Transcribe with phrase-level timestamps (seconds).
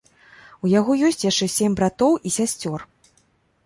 [0.67, 2.79] У яго ёсць яшчэ сем братоў і сясцёр.